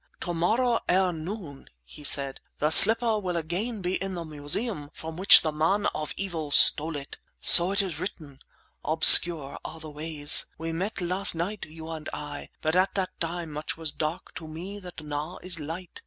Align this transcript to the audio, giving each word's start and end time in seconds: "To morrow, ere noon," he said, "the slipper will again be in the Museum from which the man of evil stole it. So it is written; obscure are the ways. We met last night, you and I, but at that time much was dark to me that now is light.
"To 0.21 0.33
morrow, 0.33 0.79
ere 0.89 1.13
noon," 1.13 1.69
he 1.83 2.03
said, 2.03 2.39
"the 2.57 2.71
slipper 2.71 3.19
will 3.19 3.37
again 3.37 3.83
be 3.83 4.01
in 4.01 4.15
the 4.15 4.25
Museum 4.25 4.89
from 4.95 5.15
which 5.15 5.41
the 5.43 5.51
man 5.51 5.85
of 5.93 6.11
evil 6.17 6.49
stole 6.49 6.95
it. 6.95 7.19
So 7.39 7.71
it 7.71 7.83
is 7.83 7.99
written; 7.99 8.39
obscure 8.83 9.59
are 9.63 9.79
the 9.79 9.91
ways. 9.91 10.47
We 10.57 10.71
met 10.71 11.01
last 11.01 11.35
night, 11.35 11.67
you 11.67 11.87
and 11.91 12.09
I, 12.11 12.49
but 12.63 12.75
at 12.75 12.95
that 12.95 13.11
time 13.19 13.51
much 13.51 13.77
was 13.77 13.91
dark 13.91 14.33
to 14.37 14.47
me 14.47 14.79
that 14.79 15.01
now 15.03 15.37
is 15.43 15.59
light. 15.59 15.99